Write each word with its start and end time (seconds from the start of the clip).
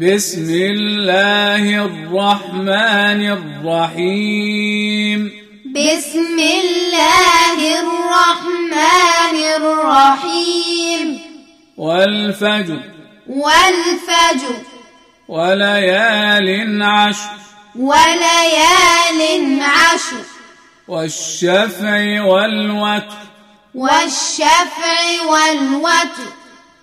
بسم 0.00 0.50
الله 0.50 1.84
الرحمن 1.84 3.20
الرحيم. 3.32 5.30
بسم 5.72 6.38
الله 6.38 7.58
الرحمن 7.80 9.36
الرحيم. 9.56 11.18
والفجر. 11.76 12.80
والفجر. 13.26 14.56
وليال 15.28 16.82
عشر. 16.82 17.30
وليال 17.76 19.60
عشر. 19.62 20.24
والشفع 20.88 22.22
والوتر. 22.22 23.16
والشفع 23.74 25.22
والوتر. 25.24 26.30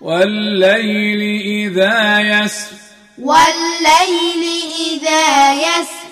والليل 0.00 1.40
إذا 1.40 2.20
يسر. 2.20 2.83
والليل 3.18 4.42
إذا 4.90 5.52
يسر. 5.54 6.04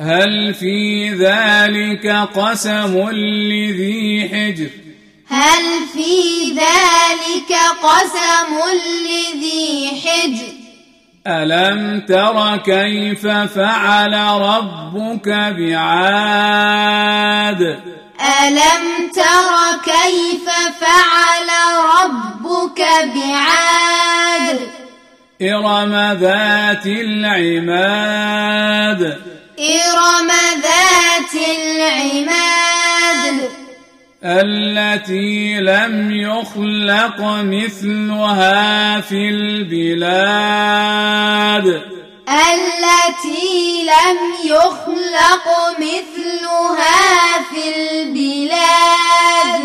هل 0.00 0.54
في 0.54 1.10
ذلك 1.10 2.06
قسم 2.36 3.10
لذي 3.10 4.28
حجر؟ 4.32 4.70
هل 5.28 5.86
في 5.92 6.50
ذلك 6.50 7.52
قسم 7.82 8.54
لذي 9.04 9.90
حجر؟ 10.04 10.54
ألم 11.26 12.00
تر 12.08 12.56
كيف 12.56 13.26
فعل 13.26 14.14
ربك 14.40 15.28
بعاد؟ 15.58 16.80
ألم 18.44 19.10
تر 19.14 19.78
كيف 19.84 20.46
فعل 20.80 21.48
ربك 22.00 22.80
بعاد؟ 23.14 24.83
إرم 25.42 26.18
ذات 26.20 26.86
العماد. 26.86 28.22
إرم 29.58 30.30
ذات 30.62 31.34
العماد. 31.58 33.50
التي 34.24 35.60
لم 35.60 36.10
يخلق 36.10 37.20
مثلها 37.20 39.00
في 39.00 39.28
البلاد. 39.28 40.44
التي 42.28 43.86
لم 43.86 44.18
يخلق 44.44 45.46
مثلها 45.78 47.42
في 47.50 47.62
البلاد. 47.76 49.64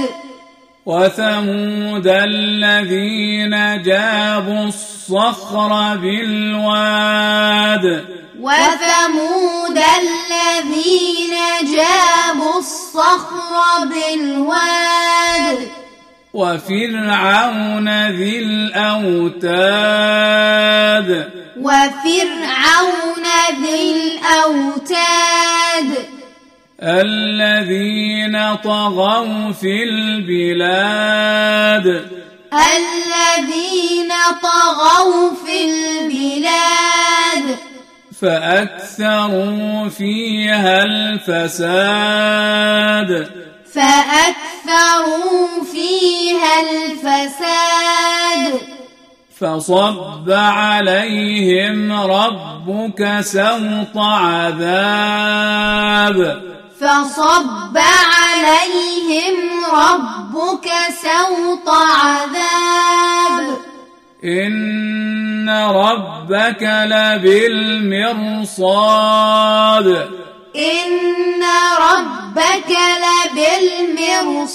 وثمود 0.89 2.07
الذين 2.07 3.81
جابوا 3.81 4.65
الصخر 4.67 5.95
بالواد. 5.95 7.85
وثمود 8.39 9.77
الذين 9.77 11.35
جابوا 11.75 12.59
الصخر 12.59 13.85
بالواد. 13.85 15.59
وفرعون 16.33 17.89
ذي 18.07 18.39
الأوتاد. 18.39 19.49
وفرعون 21.57 23.25
ذي 23.61 23.81
الأوتاد. 23.91 25.89
الذين 26.83 28.55
طغوا 28.55 29.51
في 29.51 29.83
البلاد. 29.83 31.85
الذين 32.53 34.11
طغوا 34.43 35.31
في 35.45 35.65
البلاد. 35.65 37.57
فأكثروا 38.21 39.89
فيها 39.89 40.83
الفساد. 40.83 41.49
فأكثروا 43.73 45.47
فيها 45.71 46.53
الفساد. 46.61 48.53
فصب 49.39 50.31
عليهم 50.31 51.91
ربك 51.91 53.17
سوط 53.21 53.97
عذاب. 53.97 55.39
فصب 56.81 57.77
عليهم 57.77 59.35
ربك 59.73 60.67
سوط 61.01 61.67
عذاب. 61.69 63.57
إن 64.23 65.49
ربك 65.49 66.63
لبالمرصاد. 66.63 67.47
إن 70.55 71.43
ربك 71.81 72.71
لبالمرصاد. 73.05 74.51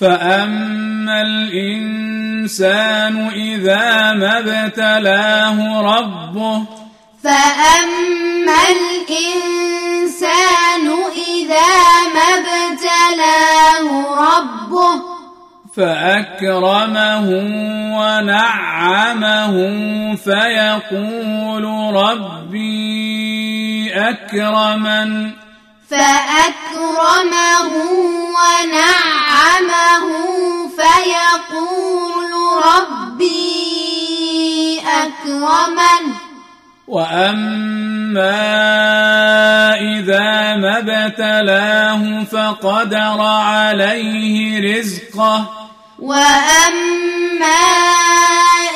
فأما 0.00 1.22
الإنسان 1.22 3.14
إذا 3.28 4.12
ما 4.12 4.38
ابتلاه 4.38 5.80
ربه 5.80 6.77
فأما 7.24 8.58
الإنسان 8.70 10.28
إذا 11.16 11.72
ما 12.14 12.28
ابتلاه 12.38 13.88
ربه 14.14 14.94
فأكرمه 15.76 17.28
ونعمه 17.98 19.54
فيقول 20.16 21.64
ربي 21.94 22.88
أكرمن 23.94 25.10
فأكرمه 25.90 27.72
ونعمه 28.38 30.06
فيقول 30.76 32.32
ربي 32.64 33.68
أكرمن 34.80 36.27
وأما 36.88 38.40
إذا 39.80 40.56
ما 40.56 40.78
ابتلاه 40.78 42.24
فقدر 42.24 43.20
عليه 43.20 44.60
رزقه 44.78 45.68
وأما 45.98 47.64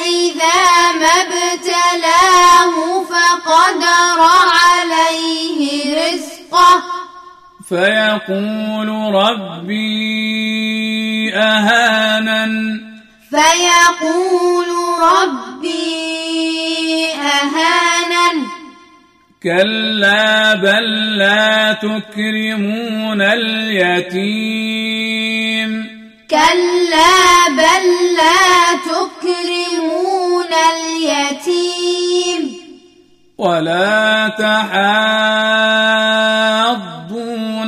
إذا 0.04 0.92
ما 1.00 1.12
ابتلاه 1.24 3.04
فقدر 3.04 4.18
عليه 4.60 5.60
رزقه 5.96 6.82
فيقول 7.68 8.88
ربي 9.14 10.52
أهانن 11.34 12.80
فيقول 13.30 14.68
ربي 15.02 15.51
كلا 19.42 20.54
بل 20.54 21.18
لا 21.18 21.72
تكرمون 21.72 23.22
اليتيم 23.22 24.22
كلا 26.30 27.48
بل 27.50 27.84
لا 28.16 28.78
تكرمون 28.86 30.52
اليتيم 30.74 32.40
ولا 33.38 34.28
تحاضون 34.38 34.92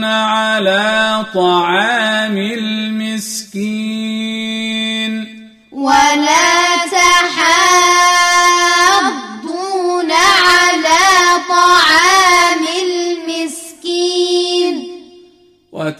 على 0.04 1.24
طعام 1.34 2.36
المسكين 2.38 3.83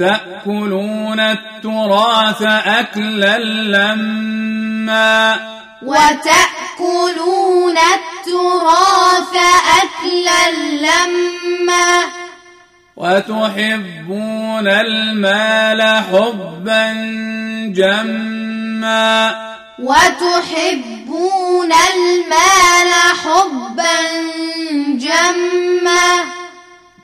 وتأكلون 0.00 1.20
التراث 1.20 2.42
أكلا 2.42 3.38
لما 3.38 5.36
وتأكلون 5.82 7.76
التراث 7.78 9.34
أكلا 9.82 10.50
لما 10.72 12.04
وتحبون 12.96 14.68
المال 14.68 15.82
حبا 15.82 16.92
جما 17.74 19.44
وتحبون 19.78 21.72
المال 21.72 22.92
حبا 23.24 23.96
جما 24.98 26.24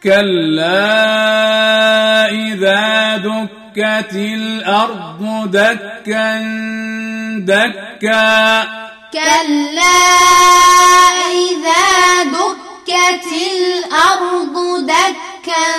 كلا 0.02 1.19
دكت 3.76 4.12
الْأَرْضُ 4.12 5.50
دَكًّا 5.50 6.38
دَكًّا. 7.38 8.62
كَلَّا 9.12 9.98
إِذَا 11.30 12.22
دُكَّتِ 12.22 13.26
الْأَرْضُ 13.52 14.86
دَكًّا 14.86 15.76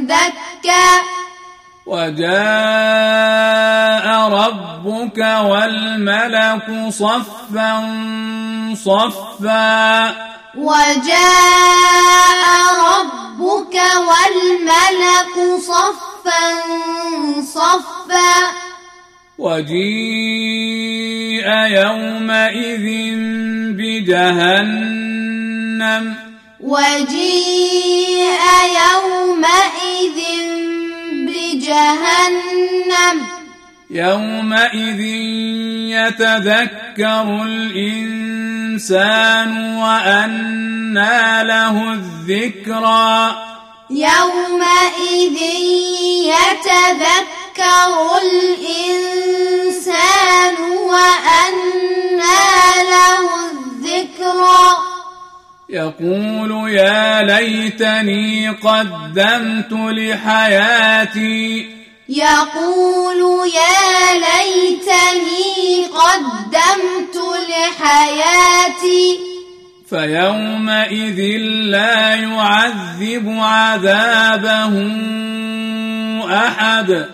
دَكًّا. 0.00 1.00
وَجَاءَ 1.86 2.34
رَبُّكَ 4.28 5.18
وَالْمَلَكُ 5.18 6.88
صَفًّا 6.88 7.72
صَفًّا. 8.74 10.08
وَجَاءَ 10.56 12.44
رَبُّكَ 12.78 13.23
والملك 13.40 15.36
صفا 15.60 16.54
صفا. 17.54 18.34
وجيء 19.38 21.46
يومئذ 21.66 22.86
بجهنم. 23.78 26.04
وجيء 26.60 28.42
يومئذ 28.84 30.18
بجهنم. 31.26 33.16
يومئذ 33.90 35.00
يتذكر 35.90 37.42
الإنسان 37.42 39.50
وأنى 40.94 41.48
له 41.48 41.92
الذكرى. 41.92 43.34
يومئذ 43.90 45.38
يتذكر 46.30 47.90
الإنسان 48.22 50.54
وأنى 50.86 52.42
له 52.90 53.26
الذكرى. 53.50 54.66
يقول 55.68 56.70
يا 56.70 57.22
ليتني 57.22 58.48
قدمت 58.48 59.72
لحياتي. 59.72 61.74
يقول 62.08 63.48
يا 63.48 64.12
ليتني 64.12 65.86
قدمت 65.86 66.93
فيومئذ 69.94 71.20
لا 71.70 72.14
يعذب 72.14 73.36
عذابه 73.40 74.74
أحد. 76.46 77.06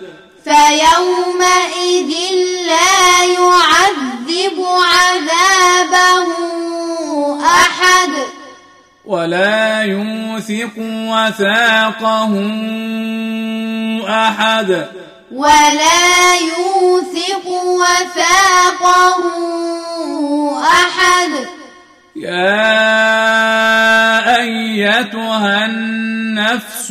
فيومئذ 0.43 2.11
لا 2.67 3.23
يعذب 3.23 4.65
عذابه 4.97 6.27
أحد. 7.45 8.09
ولا 9.05 9.83
يوثق 9.83 10.73
وثاقه 10.77 12.33
أحد. 14.09 14.87
ولا 15.31 16.35
يوثق 16.35 17.47
وثاقه 17.47 19.21
أحد. 20.63 21.31
يا 22.15 22.70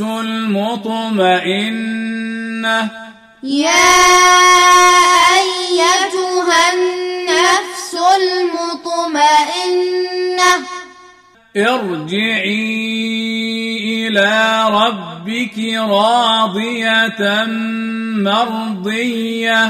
النفس 0.01 0.21
المطمئنة. 0.81 1.71
يا 3.43 3.71
أيتها 5.37 6.73
النفس 6.73 7.97
المطمئنة. 8.17 9.21
ارجعي 11.57 12.79
إلى 14.09 14.65
ربك 14.71 15.59
راضية 15.91 17.45
مرضية. 18.25 19.63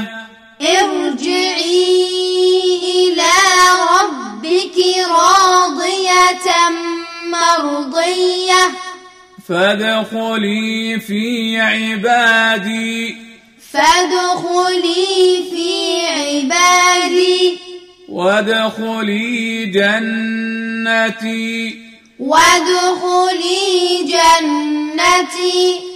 ارجعي 0.61 2.07
إلى 2.95 3.33
ربك 3.99 4.77
راضية 5.09 6.49
مرضية. 7.25 8.90
فادخلي 9.51 10.99
في 10.99 11.59
عبادي. 11.61 13.15
فادخلي 13.71 15.43
في 15.51 16.05
عبادي. 16.05 17.57
وادخلي 18.09 19.65
جنتي. 19.65 21.51
وادخلي 22.19 24.03
جنتي. 24.03 25.90